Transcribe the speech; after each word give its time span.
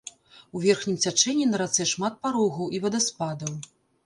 У 0.59 0.61
верхнім 0.63 0.95
цячэнні 1.07 1.45
на 1.49 1.59
рацэ 1.63 1.87
шмат 1.93 2.17
парогаў 2.25 2.73
і 2.79 2.81
вадаспадаў. 2.89 3.53